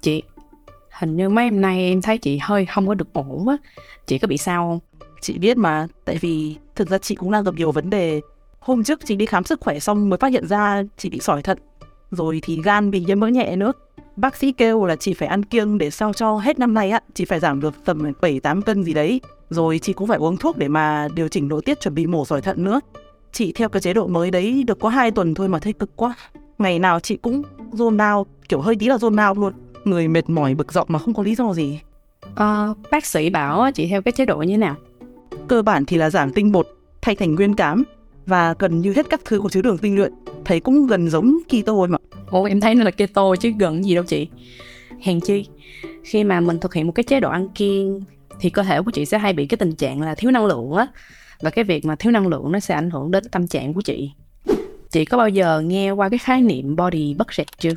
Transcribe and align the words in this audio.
Chị, 0.00 0.22
hình 1.00 1.16
như 1.16 1.28
mấy 1.28 1.48
hôm 1.48 1.60
nay 1.60 1.78
em 1.78 2.02
thấy 2.02 2.18
chị 2.18 2.38
hơi 2.42 2.66
không 2.66 2.88
có 2.88 2.94
được 2.94 3.12
ổn 3.12 3.48
á. 3.48 3.56
Chị 4.06 4.18
có 4.18 4.28
bị 4.28 4.38
sao 4.38 4.68
không? 4.68 5.08
Chị 5.20 5.38
biết 5.38 5.56
mà, 5.56 5.86
tại 6.04 6.18
vì 6.20 6.56
thực 6.74 6.88
ra 6.88 6.98
chị 6.98 7.14
cũng 7.14 7.30
đang 7.30 7.44
gặp 7.44 7.54
nhiều 7.54 7.72
vấn 7.72 7.90
đề. 7.90 8.20
Hôm 8.58 8.84
trước 8.84 9.00
chị 9.04 9.16
đi 9.16 9.26
khám 9.26 9.44
sức 9.44 9.60
khỏe 9.60 9.78
xong 9.78 10.08
mới 10.08 10.18
phát 10.18 10.32
hiện 10.32 10.46
ra 10.46 10.82
chị 10.96 11.10
bị 11.10 11.18
sỏi 11.20 11.42
thận. 11.42 11.58
Rồi 12.10 12.40
thì 12.42 12.60
gan 12.64 12.90
bị 12.90 13.00
nhiễm 13.00 13.20
mỡ 13.20 13.26
nhẹ 13.26 13.56
nữa. 13.56 13.72
Bác 14.16 14.36
sĩ 14.36 14.52
kêu 14.52 14.84
là 14.84 14.96
chị 14.96 15.14
phải 15.14 15.28
ăn 15.28 15.44
kiêng 15.44 15.78
để 15.78 15.90
sao 15.90 16.12
cho 16.12 16.38
hết 16.38 16.58
năm 16.58 16.74
nay 16.74 16.90
á, 16.90 17.00
chị 17.14 17.24
phải 17.24 17.40
giảm 17.40 17.60
được 17.60 17.74
tầm 17.84 18.12
7-8 18.20 18.62
cân 18.62 18.84
gì 18.84 18.94
đấy. 18.94 19.20
Rồi 19.50 19.78
chị 19.78 19.92
cũng 19.92 20.08
phải 20.08 20.18
uống 20.18 20.36
thuốc 20.36 20.58
để 20.58 20.68
mà 20.68 21.08
điều 21.14 21.28
chỉnh 21.28 21.48
nội 21.48 21.62
tiết 21.64 21.80
chuẩn 21.80 21.94
bị 21.94 22.06
mổ 22.06 22.24
sỏi 22.24 22.40
thận 22.40 22.64
nữa. 22.64 22.80
Chị 23.32 23.52
theo 23.52 23.68
cái 23.68 23.80
chế 23.80 23.94
độ 23.94 24.06
mới 24.06 24.30
đấy 24.30 24.64
được 24.66 24.78
có 24.80 24.88
2 24.88 25.10
tuần 25.10 25.34
thôi 25.34 25.48
mà 25.48 25.58
thấy 25.58 25.72
cực 25.72 25.96
quá. 25.96 26.14
Ngày 26.58 26.78
nào 26.78 27.00
chị 27.00 27.16
cũng 27.16 27.42
zone 27.72 28.18
out, 28.18 28.28
kiểu 28.48 28.60
hơi 28.60 28.76
tí 28.76 28.86
là 28.86 28.96
zone 28.96 29.28
out 29.28 29.38
luôn. 29.38 29.52
Người 29.84 30.08
mệt 30.08 30.30
mỏi 30.30 30.54
bực 30.54 30.72
dọc 30.72 30.90
mà 30.90 30.98
không 30.98 31.14
có 31.14 31.22
lý 31.22 31.34
do 31.34 31.54
gì. 31.54 31.80
Ờ, 32.34 32.74
bác 32.90 33.06
sĩ 33.06 33.30
bảo 33.30 33.70
chị 33.74 33.86
theo 33.86 34.02
cái 34.02 34.12
chế 34.12 34.24
độ 34.24 34.36
như 34.36 34.52
thế 34.52 34.56
nào? 34.56 34.76
Cơ 35.48 35.62
bản 35.62 35.84
thì 35.84 35.96
là 35.96 36.10
giảm 36.10 36.32
tinh 36.32 36.52
bột, 36.52 36.68
thay 37.02 37.14
thành 37.14 37.34
nguyên 37.34 37.54
cám 37.54 37.84
và 38.26 38.54
gần 38.58 38.80
như 38.80 38.92
hết 38.92 39.10
các 39.10 39.20
thứ 39.24 39.40
có 39.42 39.48
chứa 39.48 39.62
đường 39.62 39.78
tinh 39.78 39.96
luyện. 39.96 40.12
Thấy 40.44 40.60
cũng 40.60 40.86
gần 40.86 41.10
giống 41.10 41.38
keto 41.48 41.72
thôi 41.72 41.88
mà. 41.88 41.98
Ồ, 42.30 42.44
em 42.44 42.60
thấy 42.60 42.74
nó 42.74 42.84
là 42.84 42.90
keto 42.90 43.36
chứ 43.36 43.52
gần 43.58 43.84
gì 43.84 43.94
đâu 43.94 44.04
chị. 44.04 44.28
Hèn 45.00 45.20
chi, 45.20 45.46
khi 46.02 46.24
mà 46.24 46.40
mình 46.40 46.58
thực 46.60 46.74
hiện 46.74 46.86
một 46.86 46.92
cái 46.92 47.04
chế 47.04 47.20
độ 47.20 47.30
ăn 47.30 47.48
kiêng 47.48 48.00
thì 48.40 48.50
cơ 48.50 48.62
thể 48.62 48.82
của 48.82 48.90
chị 48.90 49.04
sẽ 49.04 49.18
hay 49.18 49.32
bị 49.32 49.46
cái 49.46 49.58
tình 49.58 49.72
trạng 49.72 50.00
là 50.00 50.14
thiếu 50.14 50.30
năng 50.30 50.46
lượng 50.46 50.72
á. 50.72 50.86
Và 51.40 51.50
cái 51.50 51.64
việc 51.64 51.84
mà 51.84 51.96
thiếu 51.96 52.12
năng 52.12 52.26
lượng 52.26 52.52
nó 52.52 52.60
sẽ 52.60 52.74
ảnh 52.74 52.90
hưởng 52.90 53.10
đến 53.10 53.24
tâm 53.32 53.46
trạng 53.46 53.74
của 53.74 53.80
chị. 53.80 54.10
Chị 54.90 55.04
có 55.04 55.18
bao 55.18 55.28
giờ 55.28 55.60
nghe 55.60 55.90
qua 55.90 56.08
cái 56.08 56.18
khái 56.18 56.42
niệm 56.42 56.76
body 56.76 57.14
budget 57.14 57.46
chưa? 57.58 57.72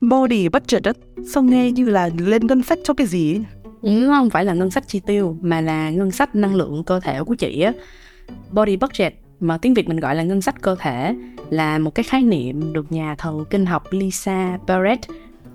Body 0.00 0.48
budget 0.48 0.84
á, 0.84 0.92
sao 1.34 1.42
nghe 1.42 1.70
như 1.70 1.84
là 1.84 2.10
lên 2.18 2.46
ngân 2.46 2.62
sách 2.62 2.78
cho 2.84 2.94
cái 2.94 3.06
gì 3.06 3.34
ấy. 3.34 3.44
Ừ, 3.82 4.06
không 4.06 4.30
phải 4.30 4.44
là 4.44 4.54
ngân 4.54 4.70
sách 4.70 4.88
chi 4.88 5.00
tiêu 5.00 5.36
mà 5.40 5.60
là 5.60 5.90
ngân 5.90 6.10
sách 6.10 6.34
năng 6.34 6.54
lượng 6.54 6.84
cơ 6.84 7.00
thể 7.00 7.22
của 7.22 7.34
chị 7.34 7.60
á. 7.60 7.72
Body 8.50 8.76
budget 8.76 9.14
mà 9.40 9.58
tiếng 9.58 9.74
Việt 9.74 9.88
mình 9.88 10.00
gọi 10.00 10.14
là 10.14 10.22
ngân 10.22 10.42
sách 10.42 10.60
cơ 10.60 10.76
thể 10.78 11.14
là 11.50 11.78
một 11.78 11.94
cái 11.94 12.04
khái 12.04 12.22
niệm 12.22 12.72
được 12.72 12.92
nhà 12.92 13.14
thần 13.14 13.44
kinh 13.50 13.66
học 13.66 13.82
Lisa 13.90 14.58
Barrett 14.66 15.02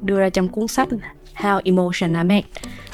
đưa 0.01 0.19
ra 0.19 0.29
trong 0.29 0.47
cuốn 0.47 0.67
sách 0.67 0.87
How 1.35 1.61
Emotion 1.65 2.13
Are 2.13 2.23
Made. 2.23 2.47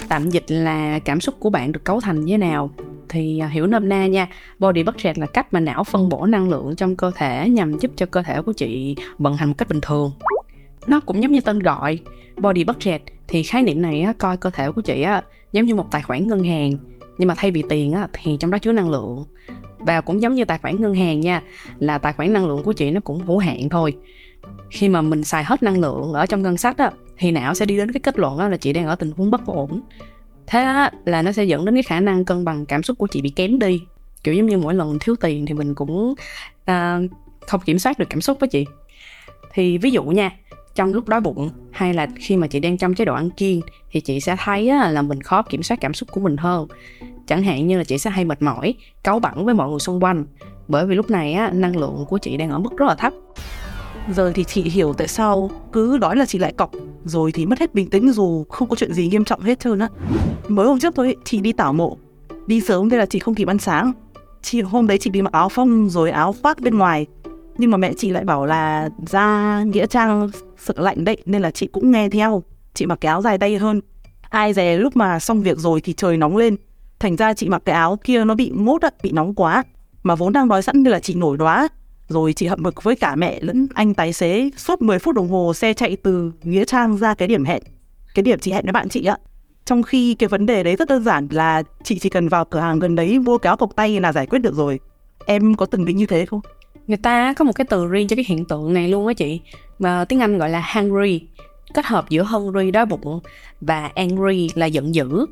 Tạm 0.09 0.29
dịch 0.29 0.45
là 0.47 0.99
cảm 0.99 1.21
xúc 1.21 1.35
của 1.39 1.49
bạn 1.49 1.71
được 1.71 1.83
cấu 1.83 1.99
thành 1.99 2.25
như 2.25 2.33
thế 2.33 2.37
nào. 2.37 2.71
Thì 3.11 3.39
à, 3.39 3.47
hiểu 3.47 3.67
nôm 3.67 3.89
na 3.89 4.07
nha, 4.07 4.27
body 4.59 4.83
budget 4.83 5.17
là 5.17 5.25
cách 5.25 5.53
mà 5.53 5.59
não 5.59 5.83
phân 5.83 6.09
bổ 6.09 6.25
năng 6.25 6.49
lượng 6.49 6.75
trong 6.75 6.95
cơ 6.95 7.11
thể 7.15 7.49
nhằm 7.49 7.79
giúp 7.79 7.91
cho 7.95 8.05
cơ 8.05 8.23
thể 8.23 8.41
của 8.41 8.53
chị 8.53 8.95
vận 9.17 9.35
hành 9.35 9.49
một 9.49 9.55
cách 9.57 9.69
bình 9.69 9.81
thường. 9.81 10.11
Nó 10.87 10.99
cũng 10.99 11.23
giống 11.23 11.31
như 11.31 11.41
tên 11.41 11.59
gọi, 11.59 11.99
body 12.37 12.63
budget 12.63 13.01
thì 13.27 13.43
khái 13.43 13.63
niệm 13.63 13.81
này 13.81 14.01
á, 14.01 14.13
coi 14.17 14.37
cơ 14.37 14.49
thể 14.49 14.71
của 14.71 14.81
chị 14.81 15.01
á, 15.01 15.23
giống 15.51 15.65
như 15.65 15.75
một 15.75 15.87
tài 15.91 16.01
khoản 16.01 16.27
ngân 16.27 16.43
hàng. 16.43 16.71
Nhưng 17.17 17.27
mà 17.27 17.33
thay 17.37 17.51
vì 17.51 17.63
tiền 17.69 17.93
á, 17.93 18.07
thì 18.13 18.37
trong 18.39 18.51
đó 18.51 18.57
chứa 18.57 18.71
năng 18.71 18.89
lượng. 18.89 19.25
Và 19.79 20.01
cũng 20.01 20.21
giống 20.21 20.35
như 20.35 20.45
tài 20.45 20.57
khoản 20.57 20.81
ngân 20.81 20.95
hàng 20.95 21.19
nha 21.19 21.41
là 21.79 21.97
tài 21.97 22.13
khoản 22.13 22.33
năng 22.33 22.47
lượng 22.47 22.63
của 22.63 22.73
chị 22.73 22.91
nó 22.91 22.99
cũng 22.99 23.19
hữu 23.19 23.37
hạn 23.37 23.69
thôi. 23.69 23.97
Khi 24.69 24.89
mà 24.89 25.01
mình 25.01 25.23
xài 25.23 25.43
hết 25.43 25.63
năng 25.63 25.79
lượng 25.79 26.13
ở 26.13 26.25
trong 26.25 26.41
ngân 26.41 26.57
sách 26.57 26.77
á, 26.77 26.91
thì 27.17 27.31
não 27.31 27.53
sẽ 27.53 27.65
đi 27.65 27.77
đến 27.77 27.91
cái 27.91 27.99
kết 27.99 28.19
luận 28.19 28.37
á, 28.37 28.49
là 28.49 28.57
chị 28.57 28.73
đang 28.73 28.87
ở 28.87 28.95
tình 28.95 29.11
huống 29.17 29.31
bất 29.31 29.45
ổn 29.45 29.81
thế 30.51 30.63
á, 30.63 30.91
là 31.05 31.21
nó 31.21 31.31
sẽ 31.31 31.43
dẫn 31.43 31.65
đến 31.65 31.75
cái 31.75 31.83
khả 31.83 31.99
năng 31.99 32.25
cân 32.25 32.45
bằng 32.45 32.65
cảm 32.65 32.83
xúc 32.83 32.97
của 32.97 33.07
chị 33.07 33.21
bị 33.21 33.29
kém 33.29 33.59
đi. 33.59 33.81
Kiểu 34.23 34.33
giống 34.33 34.45
như 34.45 34.57
mỗi 34.57 34.73
lần 34.73 34.97
thiếu 34.99 35.15
tiền 35.21 35.45
thì 35.45 35.53
mình 35.53 35.75
cũng 35.75 36.13
uh, 36.71 37.11
không 37.47 37.61
kiểm 37.65 37.79
soát 37.79 37.99
được 37.99 38.09
cảm 38.09 38.21
xúc 38.21 38.37
với 38.39 38.49
chị. 38.49 38.65
Thì 39.53 39.77
ví 39.77 39.91
dụ 39.91 40.03
nha 40.03 40.31
trong 40.75 40.93
lúc 40.93 41.07
đói 41.07 41.21
bụng 41.21 41.49
hay 41.71 41.93
là 41.93 42.07
khi 42.15 42.37
mà 42.37 42.47
chị 42.47 42.59
đang 42.59 42.77
trong 42.77 42.93
chế 42.93 43.05
độ 43.05 43.13
ăn 43.13 43.29
kiêng 43.29 43.61
thì 43.91 43.99
chị 43.99 44.19
sẽ 44.19 44.35
thấy 44.39 44.69
á, 44.69 44.89
là 44.89 45.01
mình 45.01 45.21
khó 45.21 45.41
kiểm 45.41 45.63
soát 45.63 45.77
cảm 45.81 45.93
xúc 45.93 46.09
của 46.11 46.21
mình 46.21 46.37
hơn. 46.37 46.67
Chẳng 47.27 47.43
hạn 47.43 47.67
như 47.67 47.77
là 47.77 47.83
chị 47.83 47.97
sẽ 47.97 48.09
hay 48.09 48.25
mệt 48.25 48.41
mỏi 48.41 48.73
cáu 49.03 49.19
bẳn 49.19 49.45
với 49.45 49.53
mọi 49.53 49.69
người 49.69 49.79
xung 49.79 50.03
quanh. 50.03 50.25
Bởi 50.67 50.85
vì 50.85 50.95
lúc 50.95 51.09
này 51.09 51.33
á, 51.33 51.51
năng 51.53 51.77
lượng 51.77 52.05
của 52.09 52.17
chị 52.17 52.37
đang 52.37 52.49
ở 52.49 52.59
mức 52.59 52.77
rất 52.77 52.85
là 52.85 52.95
thấp. 52.95 53.13
Giờ 54.09 54.31
thì 54.35 54.43
chị 54.43 54.61
hiểu 54.61 54.93
tại 54.93 55.07
sao 55.07 55.49
cứ 55.73 55.97
đói 55.97 56.15
là 56.15 56.25
chị 56.25 56.39
lại 56.39 56.53
cọc 56.53 56.71
Rồi 57.05 57.31
thì 57.31 57.45
mất 57.45 57.59
hết 57.59 57.73
bình 57.73 57.89
tĩnh 57.89 58.11
dù 58.11 58.43
không 58.49 58.69
có 58.69 58.75
chuyện 58.75 58.93
gì 58.93 59.07
nghiêm 59.07 59.25
trọng 59.25 59.41
hết 59.41 59.59
trơn 59.59 59.79
á. 59.79 59.89
Mới 60.47 60.67
hôm 60.67 60.79
trước 60.79 60.95
thôi 60.95 61.15
chị 61.23 61.41
đi 61.41 61.53
tảo 61.53 61.73
mộ. 61.73 61.97
Đi 62.47 62.61
sớm 62.61 62.89
nên 62.89 62.99
là 62.99 63.05
chị 63.05 63.19
không 63.19 63.35
kịp 63.35 63.47
ăn 63.47 63.59
sáng. 63.59 63.91
Chị 64.41 64.61
hôm 64.61 64.87
đấy 64.87 64.97
chị 64.97 65.09
đi 65.09 65.21
mặc 65.21 65.33
áo 65.33 65.49
phông 65.49 65.89
rồi 65.89 66.11
áo 66.11 66.35
khoác 66.41 66.59
bên 66.59 66.77
ngoài. 66.77 67.05
Nhưng 67.57 67.71
mà 67.71 67.77
mẹ 67.77 67.93
chị 67.97 68.09
lại 68.09 68.23
bảo 68.23 68.45
là 68.45 68.89
ra 69.07 69.63
Nghĩa 69.63 69.85
Trang 69.85 70.29
sợ 70.57 70.73
lạnh 70.77 71.03
đấy 71.03 71.17
Nên 71.25 71.41
là 71.41 71.51
chị 71.51 71.67
cũng 71.67 71.91
nghe 71.91 72.09
theo. 72.09 72.43
Chị 72.73 72.85
mặc 72.85 72.97
cái 73.01 73.09
áo 73.09 73.21
dài 73.21 73.37
tay 73.37 73.57
hơn. 73.57 73.81
Ai 74.29 74.53
dè 74.53 74.77
lúc 74.77 74.95
mà 74.95 75.19
xong 75.19 75.41
việc 75.41 75.57
rồi 75.57 75.81
thì 75.81 75.93
trời 75.93 76.17
nóng 76.17 76.37
lên. 76.37 76.55
Thành 76.99 77.15
ra 77.15 77.33
chị 77.33 77.49
mặc 77.49 77.61
cái 77.65 77.75
áo 77.75 77.97
kia 78.03 78.23
nó 78.25 78.35
bị 78.35 78.51
mốt, 78.51 78.81
á, 78.81 78.89
bị 79.03 79.11
nóng 79.11 79.35
quá. 79.35 79.63
Mà 80.03 80.15
vốn 80.15 80.33
đang 80.33 80.47
đói 80.47 80.61
sẵn 80.61 80.83
nên 80.83 80.91
là 80.91 80.99
chị 80.99 81.13
nổi 81.13 81.37
đóa 81.37 81.67
rồi 82.11 82.33
chị 82.33 82.47
hậm 82.47 82.63
mực 82.63 82.83
với 82.83 82.95
cả 82.95 83.15
mẹ 83.15 83.39
lẫn 83.41 83.67
anh 83.73 83.93
tài 83.93 84.13
xế 84.13 84.49
suốt 84.57 84.81
10 84.81 84.99
phút 84.99 85.15
đồng 85.15 85.29
hồ 85.29 85.53
xe 85.53 85.73
chạy 85.73 85.95
từ 85.95 86.31
Nghĩa 86.43 86.65
Trang 86.65 86.97
ra 86.97 87.13
cái 87.13 87.27
điểm 87.27 87.45
hẹn. 87.45 87.63
Cái 88.15 88.23
điểm 88.23 88.39
chị 88.39 88.51
hẹn 88.51 88.65
với 88.65 88.71
bạn 88.71 88.89
chị 88.89 89.05
ạ. 89.05 89.17
Trong 89.65 89.83
khi 89.83 90.13
cái 90.13 90.29
vấn 90.29 90.45
đề 90.45 90.63
đấy 90.63 90.75
rất 90.75 90.89
đơn 90.89 91.03
giản 91.03 91.27
là 91.31 91.63
chị 91.83 91.99
chỉ 91.99 92.09
cần 92.09 92.27
vào 92.29 92.45
cửa 92.45 92.59
hàng 92.59 92.79
gần 92.79 92.95
đấy 92.95 93.19
mua 93.19 93.37
cái 93.37 93.49
áo 93.49 93.57
cộc 93.57 93.75
tay 93.75 93.99
là 93.99 94.13
giải 94.13 94.25
quyết 94.25 94.39
được 94.39 94.55
rồi. 94.55 94.79
Em 95.25 95.55
có 95.55 95.65
từng 95.65 95.85
bị 95.85 95.93
như 95.93 96.05
thế 96.05 96.25
không? 96.25 96.41
người 96.87 96.97
ta 96.97 97.33
có 97.33 97.45
một 97.45 97.51
cái 97.55 97.65
từ 97.69 97.87
riêng 97.87 98.07
cho 98.07 98.15
cái 98.15 98.25
hiện 98.27 98.45
tượng 98.45 98.73
này 98.73 98.87
luôn 98.87 99.07
á 99.07 99.13
chị, 99.13 99.41
mà 99.79 100.05
tiếng 100.05 100.19
anh 100.19 100.37
gọi 100.37 100.49
là 100.49 100.71
hungry, 100.73 101.21
kết 101.73 101.85
hợp 101.85 102.09
giữa 102.09 102.23
hungry 102.23 102.71
đói 102.71 102.85
bụng 102.85 103.19
và 103.61 103.91
angry 103.95 104.49
là 104.55 104.65
giận 104.65 104.95
dữ 104.95 105.25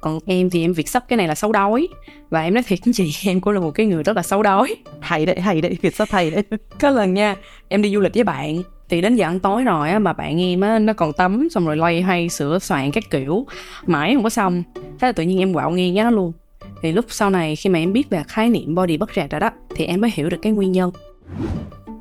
còn 0.00 0.18
em 0.26 0.50
thì 0.50 0.64
em 0.64 0.72
việc 0.72 0.88
sắp 0.88 1.04
cái 1.08 1.16
này 1.16 1.28
là 1.28 1.34
xấu 1.34 1.52
đói. 1.52 1.88
Và 2.30 2.42
em 2.42 2.54
nói 2.54 2.62
thiệt 2.66 2.78
với 2.84 2.94
chị 2.94 3.14
em 3.24 3.40
cũng 3.40 3.54
là 3.54 3.60
một 3.60 3.70
cái 3.70 3.86
người 3.86 4.02
rất 4.02 4.16
là 4.16 4.22
xấu 4.22 4.42
đói. 4.42 4.76
Hay 5.00 5.26
đấy, 5.26 5.40
hay 5.40 5.60
đấy, 5.60 5.78
Việt 5.82 5.94
sắp 5.96 6.08
hay 6.10 6.30
đấy. 6.30 6.42
có 6.80 6.90
lần 6.90 7.14
nha 7.14 7.36
em 7.68 7.82
đi 7.82 7.94
du 7.94 8.00
lịch 8.00 8.14
với 8.14 8.24
bạn. 8.24 8.62
Thì 8.88 9.00
đến 9.00 9.16
giờ 9.16 9.26
ăn 9.26 9.40
tối 9.40 9.64
rồi 9.64 9.90
á 9.90 9.98
mà 9.98 10.12
bạn 10.12 10.40
em 10.40 10.60
á 10.60 10.78
nó 10.78 10.92
còn 10.92 11.12
tắm 11.12 11.48
xong 11.50 11.66
rồi 11.66 11.76
loay 11.76 12.02
hay 12.02 12.28
sửa 12.28 12.58
soạn 12.58 12.90
các 12.90 13.10
kiểu. 13.10 13.46
Mãi 13.86 14.14
không 14.14 14.22
có 14.22 14.30
xong. 14.30 14.62
Thế 14.74 15.08
là 15.08 15.12
tự 15.12 15.22
nhiên 15.22 15.38
em 15.38 15.54
quạo 15.54 15.70
nghe 15.70 16.04
nó 16.04 16.10
luôn. 16.10 16.32
Thì 16.82 16.92
lúc 16.92 17.04
sau 17.08 17.30
này 17.30 17.56
khi 17.56 17.70
mà 17.70 17.78
em 17.78 17.92
biết 17.92 18.10
về 18.10 18.22
khái 18.28 18.48
niệm 18.48 18.74
body 18.74 18.96
budget 18.96 19.30
rồi 19.30 19.40
đó 19.40 19.50
thì 19.76 19.84
em 19.84 20.00
mới 20.00 20.10
hiểu 20.14 20.30
được 20.30 20.38
cái 20.42 20.52
nguyên 20.52 20.72
nhân. 20.72 20.90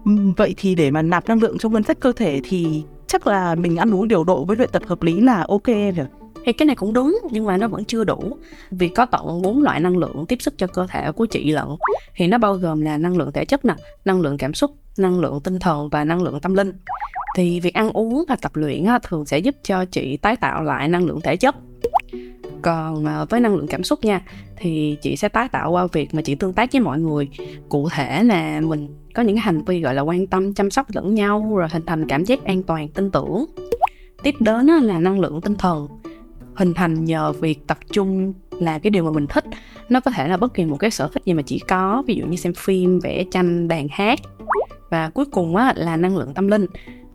Ừm, 0.06 0.34
Vậy 0.34 0.54
thì 0.58 0.76
để 0.76 0.92
mà 0.92 1.02
nạp 1.02 1.28
năng 1.28 1.42
lượng 1.42 1.58
trong 1.58 1.74
ngân 1.74 1.84
sách 1.84 2.00
cơ 2.00 2.12
thể 2.12 2.42
thì 2.44 2.84
chắc 3.08 3.28
là 3.28 3.56
mình 3.56 3.78
ăn 3.78 3.94
uống 3.94 4.08
điều 4.08 4.24
độ 4.24 4.46
với 4.46 4.58
luyện 4.58 4.70
tập 4.72 4.84
hợp 4.88 5.04
lý 5.04 5.22
là 5.22 5.46
ok 5.48 5.68
nhỉ? 5.68 6.02
Thì 6.46 6.54
cái 6.54 6.66
này 6.66 6.76
cũng 6.76 6.94
đúng, 6.94 7.20
nhưng 7.32 7.46
mà 7.46 7.58
nó 7.58 7.68
vẫn 7.68 7.86
chưa 7.86 8.04
đủ. 8.04 8.38
Vì 8.72 8.88
có 8.88 9.06
tận 9.06 9.42
bốn 9.42 9.64
loại 9.64 9.80
năng 9.80 9.98
lượng 9.98 10.26
tiếp 10.28 10.42
sức 10.42 10.54
cho 10.58 10.68
cơ 10.68 10.88
thể 10.90 11.12
của 11.12 11.26
chị 11.26 11.52
lận. 11.52 11.68
Thì 12.16 12.28
nó 12.28 12.38
bao 12.38 12.54
gồm 12.54 12.82
là 12.82 12.98
năng 12.98 13.18
lượng 13.18 13.32
thể 13.32 13.46
chất 13.46 13.66
nè, 13.66 13.76
năng 14.06 14.22
lượng 14.22 14.38
cảm 14.38 14.54
xúc, 14.54 14.72
năng 14.98 15.20
lượng 15.20 15.42
tinh 15.44 15.60
thần 15.60 15.90
và 15.90 16.04
năng 16.04 16.22
lượng 16.22 16.40
tâm 16.40 16.54
linh. 16.54 16.74
Thì 17.36 17.60
việc 17.60 17.74
ăn 17.74 17.90
uống 17.90 18.24
và 18.30 18.36
tập 18.36 18.56
luyện 18.56 18.86
thường 19.04 19.26
sẽ 19.26 19.40
giúp 19.40 19.56
cho 19.64 19.86
chị 19.86 20.18
tái 20.18 20.36
tạo 20.36 20.64
lại 20.64 20.88
năng 20.88 21.06
lượng 21.06 21.22
thể 21.22 21.36
chất. 21.36 21.56
Còn 22.62 23.06
à, 23.06 23.26
với 23.26 23.40
năng 23.40 23.56
lượng 23.56 23.68
cảm 23.68 23.84
xúc 23.84 24.06
nha, 24.06 24.22
thì 24.58 24.98
chị 25.02 25.16
sẽ 25.16 25.30
tái 25.30 25.48
tạo 25.48 25.72
qua 25.72 25.88
việc 25.88 26.14
mà 26.14 26.22
chị 26.22 26.36
tương 26.36 26.54
tác 26.54 26.72
với 26.72 26.82
mọi 26.82 27.00
người. 27.00 27.30
Cụ 27.70 27.90
thể 27.90 28.24
là 28.24 28.62
mình 28.62 28.88
có 29.14 29.24
những 29.24 29.36
cái 29.36 29.42
hành 29.42 29.64
vi 29.64 29.82
gọi 29.82 29.96
là 29.96 30.02
quan 30.02 30.28
tâm, 30.28 30.54
chăm 30.54 30.72
sóc 30.72 30.88
lẫn 30.94 31.16
nhau, 31.16 31.52
rồi 31.56 31.68
hình 31.72 31.86
thành 31.86 32.08
cảm 32.08 32.26
giác 32.26 32.44
an 32.46 32.64
toàn, 32.64 32.88
tin 32.88 33.12
tưởng. 33.12 33.46
Tiếp 34.24 34.36
đến 34.40 34.66
là 34.66 35.00
năng 35.00 35.20
lượng 35.20 35.42
tinh 35.42 35.56
thần 35.56 35.88
hình 36.60 36.74
thành 36.74 37.06
nhờ 37.06 37.32
việc 37.32 37.68
tập 37.68 37.78
trung 37.92 38.34
là 38.60 38.80
cái 38.80 38.90
điều 38.92 39.04
mà 39.04 39.12
mình 39.12 39.28
thích. 39.28 39.46
Nó 39.90 40.00
có 40.00 40.12
thể 40.12 40.28
là 40.28 40.38
bất 40.38 40.54
kỳ 40.54 40.66
một 40.66 40.78
cái 40.78 40.92
sở 40.92 41.10
thích 41.14 41.24
gì 41.26 41.34
mà 41.34 41.42
chỉ 41.42 41.60
có 41.60 42.04
ví 42.08 42.16
dụ 42.16 42.26
như 42.26 42.38
xem 42.38 42.54
phim 42.54 43.00
vẽ 43.00 43.24
tranh 43.32 43.68
đàn 43.68 43.88
hát. 43.92 44.20
Và 44.90 45.10
cuối 45.10 45.26
cùng 45.26 45.56
á, 45.56 45.74
là 45.76 45.98
năng 45.98 46.18
lượng 46.18 46.34
tâm 46.34 46.48
linh. 46.48 46.66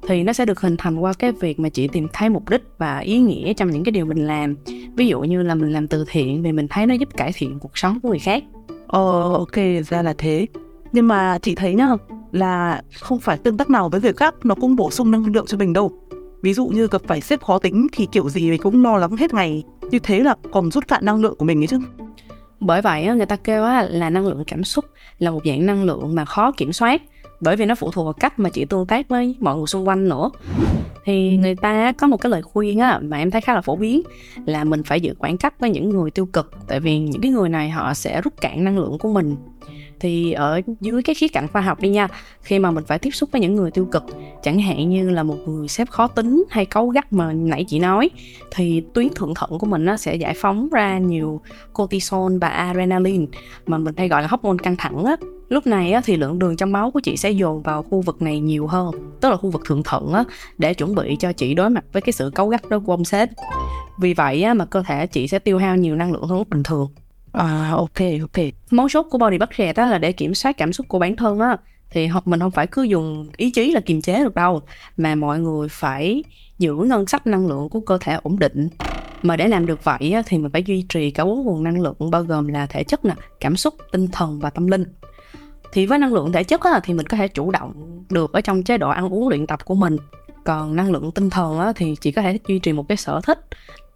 Thì 0.09 0.23
nó 0.23 0.33
sẽ 0.33 0.47
được 0.47 0.61
hình 0.61 0.77
thành 0.77 0.99
qua 0.99 1.13
cái 1.13 1.33
việc 1.33 1.61
mà 1.61 1.69
chị 1.69 1.89
tìm 1.89 2.09
thấy 2.13 2.29
mục 2.29 2.49
đích 2.49 2.63
và 2.79 2.99
ý 2.99 3.19
nghĩa 3.19 3.53
trong 3.55 3.71
những 3.71 3.85
cái 3.85 3.93
điều 3.93 4.07
mình 4.07 4.27
làm. 4.27 4.57
Ví 4.97 5.07
dụ 5.07 5.21
như 5.21 5.43
là 5.43 5.55
mình 5.55 5.73
làm 5.73 5.89
từ 5.89 6.05
thiện 6.09 6.43
vì 6.43 6.53
mình 6.53 6.69
thấy 6.69 6.87
nó 6.87 6.95
giúp 6.95 7.09
cải 7.17 7.33
thiện 7.35 7.59
cuộc 7.59 7.79
sống 7.79 8.01
của 8.01 8.09
người 8.09 8.19
khác. 8.19 8.43
Ờ 8.87 9.33
ok 9.33 9.57
ra 9.89 10.03
là 10.03 10.15
thế. 10.19 10.47
Nhưng 10.93 11.09
mà 11.09 11.39
chị 11.43 11.55
thấy 11.55 11.75
nhá 11.75 11.89
là 12.33 12.83
không 13.01 13.21
phải 13.21 13.39
tương 13.39 13.57
tác 13.57 13.71
nào 13.71 13.89
với 13.89 14.01
người 14.01 14.13
khác 14.13 14.35
nó 14.45 14.55
cũng 14.55 14.77
bổ 14.77 14.91
sung 14.91 15.11
năng 15.11 15.27
lượng 15.27 15.47
cho 15.47 15.59
mình 15.59 15.73
đâu 15.73 15.93
ví 16.45 16.55
dụ 16.55 16.67
như 16.67 16.89
gặp 16.91 17.03
phải 17.07 17.21
sếp 17.21 17.43
khó 17.43 17.59
tính 17.59 17.87
thì 17.93 18.07
kiểu 18.13 18.29
gì 18.29 18.51
mình 18.51 18.61
cũng 18.63 18.83
lo 18.85 18.97
lắng 18.97 19.17
hết 19.17 19.35
ngày. 19.35 19.63
Như 19.91 19.99
thế 19.99 20.21
là 20.21 20.35
còn 20.53 20.71
rút 20.71 20.89
cạn 20.89 21.05
năng 21.05 21.21
lượng 21.21 21.35
của 21.39 21.45
mình 21.45 21.61
ấy 21.61 21.67
chứ. 21.67 21.79
Bởi 22.61 22.83
vậy 22.83 23.07
người 23.07 23.27
ta 23.27 23.37
kêu 23.37 23.65
là 23.89 24.11
năng 24.11 24.27
lượng 24.27 24.45
cảm 24.47 24.65
xúc 24.65 24.85
là 25.19 25.31
một 25.31 25.41
dạng 25.45 25.67
năng 25.67 25.85
lượng 25.85 26.15
mà 26.15 26.25
khó 26.25 26.53
kiểm 26.53 26.73
soát. 26.73 27.03
Bởi 27.41 27.57
vì 27.57 27.67
nó 27.67 27.75
phụ 27.75 27.91
thuộc 27.91 28.05
vào 28.05 28.13
cách 28.13 28.39
mà 28.39 28.51
chị 28.51 28.65
tương 28.65 28.87
tác 28.87 29.09
với 29.09 29.37
mọi 29.41 29.57
người 29.57 29.67
xung 29.67 29.89
quanh 29.89 30.09
nữa. 30.09 30.31
Thì 31.05 31.37
người 31.37 31.55
ta 31.55 31.93
có 31.93 32.07
một 32.07 32.17
cái 32.17 32.31
lời 32.31 32.43
khuyên 32.43 32.79
á 32.79 33.01
mà 33.03 33.19
em 33.19 33.31
thấy 33.31 33.41
khá 33.41 33.55
là 33.55 33.61
phổ 33.61 33.77
biến 33.77 34.03
là 34.47 34.65
mình 34.65 34.83
phải 34.83 35.01
giữ 35.01 35.15
khoảng 35.19 35.39
cách 35.39 35.61
với 35.61 35.71
những 35.71 35.91
người 35.91 36.11
tiêu 36.11 36.27
cực. 36.27 36.51
Tại 36.69 36.81
vì 36.81 36.99
những 36.99 37.23
cái 37.23 37.31
người 37.31 37.49
này 37.49 37.71
họ 37.71 37.95
sẽ 37.95 38.21
rút 38.21 38.41
cạn 38.41 38.65
năng 38.65 38.79
lượng 38.79 38.99
của 38.99 39.13
mình 39.13 39.37
thì 40.05 40.33
ở 40.33 40.61
dưới 40.81 41.03
cái 41.03 41.15
khía 41.15 41.29
cạnh 41.29 41.49
khoa 41.49 41.63
học 41.63 41.81
đi 41.81 41.89
nha 41.89 42.09
khi 42.43 42.59
mà 42.59 42.71
mình 42.71 42.85
phải 42.85 42.99
tiếp 42.99 43.11
xúc 43.11 43.29
với 43.33 43.41
những 43.41 43.55
người 43.55 43.71
tiêu 43.71 43.85
cực 43.85 44.05
chẳng 44.43 44.61
hạn 44.61 44.91
như 44.91 45.11
là 45.11 45.23
một 45.23 45.37
người 45.47 45.69
sếp 45.69 45.91
khó 45.91 46.07
tính 46.07 46.45
hay 46.51 46.67
cấu 46.67 46.89
gắt 46.89 47.13
mà 47.13 47.33
nãy 47.33 47.65
chị 47.69 47.79
nói 47.79 48.11
thì 48.51 48.83
tuyến 48.95 49.09
thượng 49.15 49.35
thận 49.35 49.59
của 49.59 49.67
mình 49.67 49.85
nó 49.85 49.97
sẽ 49.97 50.15
giải 50.15 50.35
phóng 50.37 50.69
ra 50.73 50.99
nhiều 50.99 51.41
cortisol 51.73 52.39
và 52.41 52.49
adrenaline 52.49 53.27
mà 53.67 53.79
mình 53.79 53.95
hay 53.97 54.09
gọi 54.09 54.23
là 54.23 54.29
hormone 54.29 54.57
căng 54.63 54.77
thẳng 54.77 55.05
á. 55.05 55.17
Lúc 55.49 55.67
này 55.67 55.93
á, 55.93 56.01
thì 56.05 56.17
lượng 56.17 56.39
đường 56.39 56.57
trong 56.57 56.73
máu 56.73 56.91
của 56.91 57.01
chị 57.01 57.17
sẽ 57.17 57.31
dồn 57.31 57.63
vào 57.63 57.83
khu 57.83 58.01
vực 58.01 58.23
này 58.23 58.41
nhiều 58.41 58.67
hơn 58.67 58.91
tức 59.21 59.31
là 59.31 59.37
khu 59.37 59.51
vực 59.51 59.63
thượng 59.65 59.83
thận 59.83 60.13
á, 60.13 60.25
để 60.59 60.75
chuẩn 60.75 60.95
bị 60.95 61.17
cho 61.21 61.33
chị 61.33 61.55
đối 61.55 61.71
mặt 61.71 61.85
với 61.93 62.03
cái 62.03 62.13
sự 62.13 62.31
cấu 62.35 62.49
gắt 62.49 62.69
đó 62.69 62.79
của 62.87 62.93
ông 62.93 63.05
sếp. 63.05 63.29
Vì 64.01 64.15
vậy 64.15 64.43
á, 64.43 64.55
mà 64.55 64.65
cơ 64.65 64.83
thể 64.87 65.07
chị 65.07 65.29
sẽ 65.29 65.39
tiêu 65.39 65.59
hao 65.59 65.77
nhiều 65.77 65.97
năng 65.97 66.13
lượng 66.13 66.27
hơn 66.27 66.39
lúc 66.39 66.49
bình 66.49 66.63
thường. 66.63 66.89
À 67.35 67.71
ok 67.71 68.01
ok. 68.21 68.45
món 68.71 68.89
chốt 68.89 69.07
của 69.11 69.19
body 69.19 69.39
budget 69.39 69.77
đó 69.77 69.87
là 69.87 69.99
để 69.99 70.13
kiểm 70.13 70.35
soát 70.35 70.57
cảm 70.57 70.73
xúc 70.73 70.89
của 70.89 70.99
bản 70.99 71.17
thân 71.17 71.41
á. 71.41 71.57
Thì 71.91 72.07
học 72.07 72.27
mình 72.27 72.41
không 72.41 72.51
phải 72.51 72.67
cứ 72.67 72.83
dùng 72.83 73.29
ý 73.37 73.51
chí 73.51 73.71
là 73.71 73.81
kiềm 73.81 74.03
chế 74.03 74.25
được 74.25 74.35
đâu 74.35 74.61
mà 74.97 75.15
mọi 75.15 75.41
người 75.41 75.69
phải 75.69 76.25
giữ 76.59 76.75
ngân 76.75 77.07
sách 77.07 77.27
năng 77.27 77.47
lượng 77.47 77.69
của 77.69 77.81
cơ 77.81 77.99
thể 78.01 78.19
ổn 78.23 78.39
định. 78.39 78.69
Mà 79.23 79.37
để 79.37 79.49
làm 79.49 79.67
được 79.67 79.85
vậy 79.85 80.13
á, 80.13 80.23
thì 80.27 80.39
mình 80.39 80.53
phải 80.53 80.63
duy 80.63 80.87
trì 80.89 81.11
cả 81.11 81.25
bốn 81.25 81.45
nguồn 81.45 81.63
năng 81.63 81.81
lượng 81.81 82.11
bao 82.11 82.23
gồm 82.23 82.49
là 82.49 82.67
thể 82.67 82.85
chất 82.85 83.05
nè 83.05 83.15
cảm 83.41 83.57
xúc 83.57 83.75
tinh 83.93 84.09
thần 84.09 84.39
và 84.39 84.51
tâm 84.51 84.67
linh. 84.67 84.85
Thì 85.73 85.87
với 85.87 85.99
năng 85.99 86.15
lượng 86.15 86.33
thể 86.33 86.45
chất 86.45 86.61
á, 86.61 86.81
thì 86.85 86.95
mình 86.95 87.07
có 87.07 87.17
thể 87.17 87.29
chủ 87.29 87.51
động 87.51 88.05
được 88.11 88.33
ở 88.33 88.41
trong 88.41 88.63
chế 88.63 88.79
độ 88.79 88.89
ăn 88.91 89.15
uống 89.15 89.29
luyện 89.29 89.47
tập 89.47 89.65
của 89.65 89.75
mình. 89.75 89.97
Còn 90.45 90.77
năng 90.77 90.91
lượng 90.91 91.11
tinh 91.13 91.31
thần 91.31 91.59
á, 91.59 91.73
thì 91.77 91.95
chỉ 92.01 92.13
có 92.13 92.23
thể 92.23 92.39
duy 92.49 92.59
trì 92.59 92.73
một 92.73 92.89
cái 92.89 92.97
sở 92.97 93.21
thích 93.21 93.39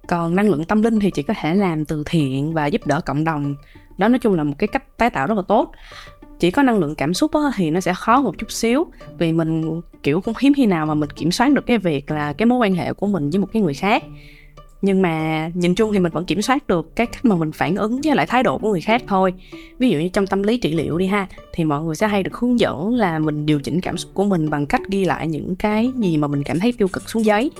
còn 0.08 0.36
năng 0.36 0.50
lượng 0.50 0.64
tâm 0.64 0.82
linh 0.82 1.00
thì 1.00 1.10
chỉ 1.10 1.22
có 1.22 1.34
thể 1.40 1.54
làm 1.54 1.84
từ 1.84 2.02
thiện 2.06 2.54
và 2.54 2.66
giúp 2.66 2.86
đỡ 2.86 3.00
cộng 3.00 3.24
đồng. 3.24 3.54
Đó 3.98 4.08
nói 4.08 4.18
chung 4.18 4.34
là 4.34 4.44
một 4.44 4.54
cái 4.58 4.68
cách 4.68 4.98
tái 4.98 5.10
tạo 5.10 5.26
rất 5.26 5.34
là 5.34 5.42
tốt. 5.48 5.72
Chỉ 6.38 6.50
có 6.50 6.62
năng 6.62 6.78
lượng 6.78 6.94
cảm 6.94 7.14
xúc 7.14 7.32
á, 7.34 7.40
thì 7.56 7.70
nó 7.70 7.80
sẽ 7.80 7.94
khó 7.94 8.22
một 8.22 8.38
chút 8.38 8.52
xíu. 8.52 8.86
Vì 9.18 9.32
mình 9.32 9.80
kiểu 10.02 10.20
cũng 10.20 10.34
hiếm 10.40 10.54
khi 10.54 10.66
nào 10.66 10.86
mà 10.86 10.94
mình 10.94 11.10
kiểm 11.10 11.32
soát 11.32 11.52
được 11.52 11.66
cái 11.66 11.78
việc 11.78 12.10
là 12.10 12.32
cái 12.32 12.46
mối 12.46 12.58
quan 12.58 12.74
hệ 12.74 12.92
của 12.92 13.06
mình 13.06 13.30
với 13.30 13.40
một 13.40 13.48
cái 13.52 13.62
người 13.62 13.74
khác. 13.74 14.04
Nhưng 14.82 15.02
mà 15.02 15.48
nhìn 15.54 15.74
chung 15.74 15.92
thì 15.92 15.98
mình 15.98 16.12
vẫn 16.12 16.24
kiểm 16.24 16.42
soát 16.42 16.66
được 16.66 16.96
cái 16.96 17.06
cách 17.06 17.24
mà 17.24 17.36
mình 17.36 17.52
phản 17.52 17.76
ứng 17.76 18.00
với 18.04 18.16
lại 18.16 18.26
thái 18.26 18.42
độ 18.42 18.58
của 18.58 18.70
người 18.70 18.80
khác 18.80 19.02
thôi. 19.06 19.34
Ví 19.78 19.90
dụ 19.90 19.98
như 19.98 20.08
trong 20.08 20.26
tâm 20.26 20.42
lý 20.42 20.58
trị 20.58 20.74
liệu 20.74 20.98
đi 20.98 21.06
ha 21.06 21.26
thì 21.52 21.64
mọi 21.64 21.82
người 21.82 21.94
sẽ 21.94 22.08
hay 22.08 22.22
được 22.22 22.34
hướng 22.34 22.60
dẫn 22.60 22.94
là 22.94 23.18
mình 23.18 23.46
điều 23.46 23.60
chỉnh 23.60 23.80
cảm 23.80 23.96
xúc 23.96 24.10
của 24.14 24.24
mình 24.24 24.50
bằng 24.50 24.66
cách 24.66 24.82
ghi 24.88 25.04
lại 25.04 25.28
những 25.28 25.56
cái 25.56 25.92
gì 25.96 26.16
mà 26.16 26.28
mình 26.28 26.42
cảm 26.42 26.58
thấy 26.58 26.72
tiêu 26.72 26.88
cực 26.88 27.10
xuống 27.10 27.24
giấy. 27.24 27.50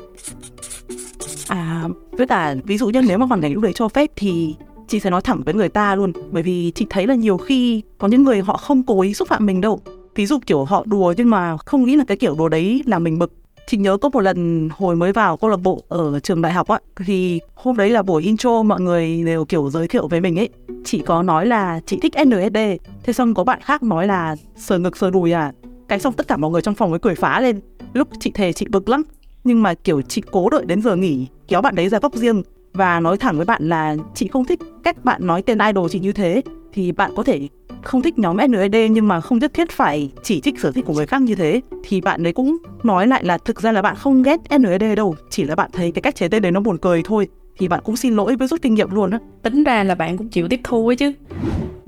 À, 1.48 1.88
với 2.12 2.26
cả 2.26 2.54
ví 2.64 2.78
dụ 2.78 2.88
như 2.88 3.02
nếu 3.08 3.18
mà 3.18 3.26
hoàn 3.26 3.40
cảnh 3.40 3.52
lúc 3.52 3.62
đấy 3.62 3.72
cho 3.72 3.88
phép 3.88 4.10
thì 4.16 4.54
chị 4.88 5.00
sẽ 5.00 5.10
nói 5.10 5.20
thẳng 5.22 5.42
với 5.44 5.54
người 5.54 5.68
ta 5.68 5.94
luôn. 5.94 6.12
Bởi 6.30 6.42
vì 6.42 6.72
chị 6.74 6.86
thấy 6.90 7.06
là 7.06 7.14
nhiều 7.14 7.36
khi 7.36 7.82
có 7.98 8.08
những 8.08 8.22
người 8.22 8.40
họ 8.40 8.56
không 8.56 8.82
cố 8.82 9.00
ý 9.00 9.14
xúc 9.14 9.28
phạm 9.28 9.46
mình 9.46 9.60
đâu. 9.60 9.80
Ví 10.14 10.26
dụ 10.26 10.38
kiểu 10.46 10.64
họ 10.64 10.84
đùa 10.86 11.14
nhưng 11.16 11.30
mà 11.30 11.56
không 11.56 11.84
nghĩ 11.84 11.96
là 11.96 12.04
cái 12.04 12.16
kiểu 12.16 12.34
đùa 12.38 12.48
đấy 12.48 12.82
là 12.86 12.98
mình 12.98 13.18
bực. 13.18 13.32
Chị 13.66 13.76
nhớ 13.76 13.96
có 13.96 14.08
một 14.08 14.20
lần 14.20 14.68
hồi 14.72 14.96
mới 14.96 15.12
vào 15.12 15.36
câu 15.36 15.50
lạc 15.50 15.56
bộ 15.56 15.82
ở 15.88 16.20
trường 16.20 16.42
đại 16.42 16.52
học 16.52 16.68
á 16.68 16.78
thì 16.96 17.40
hôm 17.54 17.76
đấy 17.76 17.90
là 17.90 18.02
buổi 18.02 18.22
intro 18.22 18.62
mọi 18.62 18.80
người 18.80 19.22
đều 19.24 19.44
kiểu 19.44 19.70
giới 19.70 19.88
thiệu 19.88 20.08
với 20.08 20.20
mình 20.20 20.38
ấy. 20.38 20.48
Chị 20.84 21.02
có 21.06 21.22
nói 21.22 21.46
là 21.46 21.80
chị 21.86 21.98
thích 22.02 22.12
NSD 22.26 22.58
thế 23.02 23.12
xong 23.12 23.34
có 23.34 23.44
bạn 23.44 23.60
khác 23.62 23.82
nói 23.82 24.06
là 24.06 24.36
sờ 24.56 24.78
ngực 24.78 24.96
sờ 24.96 25.10
đùi 25.10 25.32
à. 25.32 25.52
Cái 25.88 25.98
xong 25.98 26.12
tất 26.12 26.28
cả 26.28 26.36
mọi 26.36 26.50
người 26.50 26.62
trong 26.62 26.74
phòng 26.74 26.90
mới 26.90 26.98
cười 26.98 27.14
phá 27.14 27.40
lên. 27.40 27.60
Lúc 27.92 28.08
chị 28.20 28.30
thề 28.34 28.52
chị 28.52 28.66
bực 28.70 28.88
lắm. 28.88 29.02
Nhưng 29.44 29.62
mà 29.62 29.74
kiểu 29.74 30.02
chị 30.02 30.22
cố 30.30 30.50
đợi 30.50 30.64
đến 30.66 30.82
giờ 30.82 30.96
nghỉ 30.96 31.26
kéo 31.48 31.62
bạn 31.62 31.74
đấy 31.74 31.88
ra 31.88 31.98
góc 31.98 32.14
riêng 32.14 32.42
và 32.72 33.00
nói 33.00 33.16
thẳng 33.16 33.36
với 33.36 33.46
bạn 33.46 33.68
là 33.68 33.96
chị 34.14 34.28
không 34.28 34.44
thích 34.44 34.60
cách 34.84 35.04
bạn 35.04 35.26
nói 35.26 35.42
tên 35.42 35.58
idol 35.58 35.86
chị 35.90 36.00
như 36.00 36.12
thế, 36.12 36.42
thì 36.72 36.92
bạn 36.92 37.10
có 37.16 37.22
thể 37.22 37.48
không 37.82 38.02
thích 38.02 38.18
nhóm 38.18 38.36
NED 38.36 38.90
nhưng 38.90 39.08
mà 39.08 39.20
không 39.20 39.38
nhất 39.38 39.54
thiết 39.54 39.70
phải 39.70 40.10
chỉ 40.22 40.40
trích 40.40 40.60
sở 40.60 40.72
thích 40.72 40.84
của 40.86 40.92
người 40.92 41.06
khác 41.06 41.22
như 41.22 41.34
thế. 41.34 41.60
Thì 41.82 42.00
bạn 42.00 42.22
đấy 42.22 42.32
cũng 42.32 42.56
nói 42.82 43.06
lại 43.06 43.24
là 43.24 43.38
thực 43.38 43.60
ra 43.60 43.72
là 43.72 43.82
bạn 43.82 43.96
không 43.96 44.22
ghét 44.22 44.40
NED 44.60 44.96
đâu, 44.96 45.16
chỉ 45.30 45.44
là 45.44 45.54
bạn 45.54 45.70
thấy 45.72 45.90
cái 45.90 46.02
cách 46.02 46.16
chế 46.16 46.28
tên 46.28 46.42
đấy 46.42 46.52
nó 46.52 46.60
buồn 46.60 46.78
cười 46.78 47.02
thôi. 47.04 47.28
Thì 47.58 47.68
bạn 47.68 47.80
cũng 47.84 47.96
xin 47.96 48.16
lỗi 48.16 48.36
với 48.36 48.48
rút 48.48 48.62
kinh 48.62 48.74
nghiệm 48.74 48.90
luôn 48.90 49.10
á. 49.10 49.18
Tính 49.42 49.64
ra 49.64 49.84
là 49.84 49.94
bạn 49.94 50.18
cũng 50.18 50.28
chịu 50.28 50.48
tiếp 50.48 50.60
thu 50.64 50.88
ấy 50.88 50.96
chứ 50.96 51.12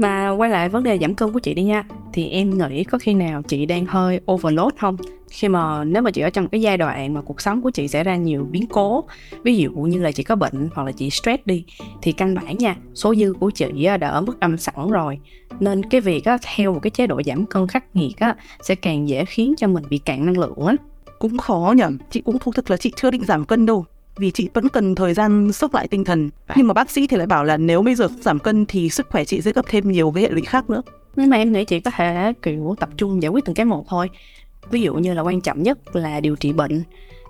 mà 0.01 0.31
quay 0.31 0.51
lại 0.51 0.69
vấn 0.69 0.83
đề 0.83 0.99
giảm 0.99 1.15
cân 1.15 1.33
của 1.33 1.39
chị 1.39 1.55
đi 1.55 1.63
nha. 1.63 1.85
Thì 2.13 2.29
em 2.29 2.59
nghĩ 2.59 2.85
có 2.85 2.99
khi 2.99 3.15
nào 3.15 3.43
chị 3.43 3.67
đang 3.67 3.87
hơi 3.87 4.21
overload 4.33 4.75
không? 4.79 4.97
Khi 5.31 5.49
mà 5.49 5.85
nếu 5.85 6.03
mà 6.03 6.11
chị 6.11 6.21
ở 6.21 6.31
trong 6.31 6.49
cái 6.49 6.61
giai 6.61 6.77
đoạn 6.77 7.15
mà 7.15 7.21
cuộc 7.23 7.41
sống 7.41 7.63
của 7.63 7.71
chị 7.71 7.89
xảy 7.89 8.05
ra 8.05 8.17
nhiều 8.17 8.47
biến 8.51 8.67
cố 8.67 9.05
ví 9.43 9.57
dụ 9.57 9.71
như 9.71 10.03
là 10.03 10.13
chị 10.13 10.23
có 10.23 10.37
bệnh 10.37 10.69
hoặc 10.75 10.85
là 10.85 10.93
chị 10.93 11.11
stress 11.11 11.43
đi 11.45 11.65
thì 12.03 12.13
căn 12.13 12.35
bản 12.35 12.59
nha 12.59 12.77
số 12.95 13.15
dư 13.15 13.33
của 13.41 13.51
chị 13.51 13.87
đã 14.01 14.09
ở 14.09 14.21
mức 14.21 14.41
âm 14.41 14.59
sẵn 14.59 14.91
rồi. 14.91 15.19
Nên 15.61 15.83
cái 15.83 16.01
việc 16.01 16.25
á, 16.25 16.39
theo 16.43 16.73
một 16.75 16.81
cái 16.83 16.91
chế 16.91 17.07
độ 17.07 17.21
giảm 17.27 17.47
cân 17.47 17.67
khắc 17.67 17.97
nghiệt 17.97 18.19
á, 18.19 18.37
sẽ 18.63 18.75
càng 18.75 19.09
dễ 19.09 19.25
khiến 19.25 19.55
cho 19.57 19.67
mình 19.67 19.85
bị 19.91 19.99
cạn 19.99 20.27
năng 20.27 20.39
lượng 20.39 20.67
á 20.67 20.75
cũng 21.19 21.39
khó 21.39 21.75
nhỉ. 21.77 21.85
Chị 22.11 22.21
cũng 22.21 22.39
thú 22.39 22.53
thực 22.53 22.71
là 22.71 22.77
chị 22.77 22.93
chưa 22.97 23.11
định 23.11 23.25
giảm 23.25 23.45
cân 23.45 23.67
đâu 23.67 23.85
vì 24.17 24.31
chị 24.31 24.49
vẫn 24.55 24.69
cần 24.69 24.95
thời 24.95 25.15
gian 25.15 25.53
sốc 25.53 25.75
lại 25.75 25.89
tinh 25.89 26.05
thần. 26.05 26.31
Nhưng 26.57 26.67
mà 26.67 26.75
bác 26.75 26.91
sĩ 26.91 27.07
thì 27.07 27.17
lại 27.17 27.27
bảo 27.27 27.45
là 27.45 27.57
nếu 27.57 27.83
bây 27.83 27.95
giờ 27.95 28.09
giảm 28.21 28.39
cân 28.39 28.67
thì 28.67 28.91
sức 28.91 29.07
khỏe 29.11 29.25
chị 29.25 29.41
sẽ 29.41 29.53
gặp 29.53 29.65
thêm 29.69 29.93
nhiều 29.93 30.13
cái 30.15 30.23
hệ 30.23 30.31
lụy 30.31 30.43
khác 30.43 30.71
nữa. 30.71 30.83
Nhưng 31.17 31.31
mà 31.31 31.37
em 31.37 31.53
nghĩ 31.53 31.65
chị 31.65 31.81
có 31.81 31.91
thể 31.97 32.33
kiểu 32.43 32.75
tập 32.81 32.89
trung 32.97 33.23
giải 33.23 33.31
quyết 33.31 33.45
từng 33.45 33.55
cái 33.55 33.67
một 33.67 33.85
thôi. 33.89 34.11
Ví 34.71 34.83
dụ 34.83 34.95
như 34.95 35.15
là 35.15 35.23
quan 35.23 35.41
trọng 35.41 35.63
nhất 35.63 35.97
là 35.97 36.21
điều 36.21 36.37
trị 36.37 36.53
bệnh. 36.53 36.83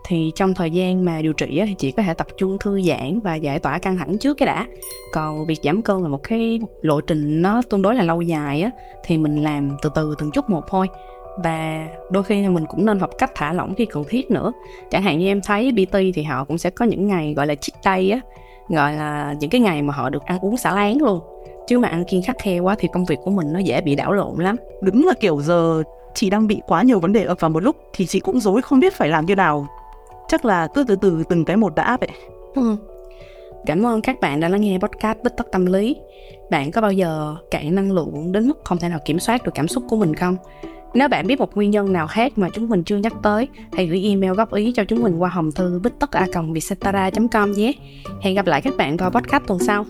Thì 0.07 0.33
trong 0.35 0.55
thời 0.55 0.71
gian 0.71 1.05
mà 1.05 1.23
điều 1.23 1.33
trị 1.33 1.63
thì 1.67 1.75
chị 1.79 1.91
có 1.91 2.03
thể 2.03 2.15
tập 2.15 2.27
trung 2.39 2.59
thư 2.61 2.83
giãn 2.83 3.21
và 3.21 3.35
giải 3.35 3.59
tỏa 3.59 3.79
căng 3.79 3.99
thẳng 3.99 4.19
trước 4.19 4.35
cái 4.35 4.47
đã. 4.47 4.67
Còn 5.13 5.47
việc 5.47 5.59
giảm 5.63 5.83
cân 5.83 6.03
là 6.03 6.09
một 6.09 6.23
cái 6.23 6.61
lộ 6.83 7.01
trình 7.01 7.43
nó 7.43 7.63
tương 7.71 7.83
đối 7.83 7.95
là 7.95 8.03
lâu 8.03 8.23
dài 8.23 8.63
á 8.63 8.71
thì 9.05 9.19
mình 9.19 9.43
làm 9.43 9.77
từ 9.83 9.91
từ 9.95 10.15
từng 10.19 10.31
chút 10.31 10.51
một 10.51 10.65
thôi 10.69 10.89
và 11.37 11.89
đôi 12.11 12.23
khi 12.23 12.49
mình 12.49 12.67
cũng 12.67 12.87
nên 12.87 12.99
học 12.99 13.11
cách 13.19 13.31
thả 13.35 13.53
lỏng 13.53 13.75
khi 13.75 13.87
cần 13.87 14.05
thiết 14.09 14.31
nữa. 14.31 14.53
Chẳng 14.91 15.03
hạn 15.03 15.19
như 15.19 15.27
em 15.27 15.41
thấy 15.41 15.73
BT 15.73 15.97
thì 16.15 16.23
họ 16.23 16.45
cũng 16.45 16.59
sẽ 16.59 16.71
có 16.71 16.85
những 16.85 17.07
ngày 17.07 17.35
gọi 17.35 17.47
là 17.47 17.55
cheat 17.55 17.85
day 17.85 18.11
á 18.11 18.21
gọi 18.69 18.93
là 18.93 19.35
những 19.41 19.51
cái 19.51 19.61
ngày 19.61 19.83
mà 19.83 19.95
họ 19.95 20.11
được 20.11 20.25
ăn 20.25 20.39
uống 20.41 20.57
xả 20.57 20.75
láng 20.75 21.03
luôn. 21.03 21.21
Chứ 21.67 21.79
mà 21.79 21.89
ăn 21.89 22.05
kiêng 22.05 22.23
khắc 22.23 22.37
khe 22.39 22.59
quá 22.59 22.77
thì 22.79 22.89
công 22.93 23.05
việc 23.05 23.19
của 23.25 23.31
mình 23.31 23.53
nó 23.53 23.59
dễ 23.59 23.81
bị 23.81 23.95
đảo 23.95 24.13
lộn 24.13 24.39
lắm. 24.39 24.57
Đúng 24.81 25.07
là 25.07 25.15
kiểu 25.21 25.41
giờ 25.41 25.83
chị 26.15 26.31
đang 26.31 26.47
bị 26.47 26.61
quá 26.67 26.83
nhiều 26.83 27.01
vấn 27.01 27.13
đề 27.13 27.25
ập 27.25 27.41
vào 27.41 27.51
một 27.51 27.63
lúc 27.63 27.77
thì 27.93 28.07
chị 28.07 28.21
cũng 28.21 28.41
dối 28.41 28.63
không 28.63 28.81
biết 28.81 28.95
phải 28.95 29.09
làm 29.09 29.27
như 29.27 29.35
nào. 29.35 29.67
Chắc 30.29 30.45
là 30.45 30.69
cứ 30.75 30.85
từ 30.89 30.97
từ 30.97 31.23
từng 31.29 31.45
cái 31.45 31.57
một 31.57 31.75
đã 31.75 31.83
áp 31.83 32.01
vậy 32.01 32.11
ừ. 32.55 32.77
cảm 33.67 33.87
ơn 33.87 34.03
các 34.03 34.21
bạn 34.21 34.41
đã 34.41 34.49
lắng 34.49 34.61
nghe 34.61 34.79
podcast 34.79 35.19
bích 35.23 35.37
tất 35.37 35.47
tâm 35.53 35.67
lý. 35.67 35.97
Bạn 36.51 36.71
có 36.71 36.81
bao 36.81 36.93
giờ 36.93 37.37
cạn 37.51 37.75
năng 37.75 37.93
lượng 37.93 38.33
đến 38.33 38.49
mức 38.49 38.65
không 38.65 38.79
thể 38.79 38.89
nào 38.89 38.99
kiểm 39.05 39.19
soát 39.19 39.45
được 39.45 39.53
cảm 39.55 39.69
xúc 39.69 39.85
của 39.89 39.97
mình 39.97 40.15
không 40.15 40.37
nếu 40.95 41.09
bạn 41.09 41.27
biết 41.27 41.39
một 41.39 41.57
nguyên 41.57 41.71
nhân 41.71 41.93
nào 41.93 42.07
khác 42.07 42.39
mà 42.39 42.49
chúng 42.53 42.69
mình 42.69 42.85
chưa 42.85 42.97
nhắc 42.97 43.13
tới, 43.23 43.49
hãy 43.73 43.87
gửi 43.87 44.05
email 44.05 44.33
góp 44.33 44.55
ý 44.55 44.73
cho 44.73 44.85
chúng 44.85 45.03
mình 45.03 45.19
qua 45.19 45.29
hòm 45.29 45.53
thư 45.53 45.81
bích 45.83 45.99
tất 45.99 46.11
a 46.11 46.27
com 46.33 46.53
vietcetera 46.53 47.11
com 47.33 47.53
nhé. 47.53 47.73
Hẹn 48.21 48.35
gặp 48.35 48.47
lại 48.47 48.63
các 48.63 48.75
bạn 48.77 48.97
vào 48.97 49.11
podcast 49.11 49.43
tuần 49.47 49.59
sau. 49.59 49.87